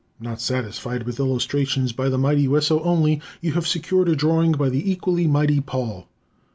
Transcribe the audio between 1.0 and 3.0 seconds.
with illustrations by the mighty Wesso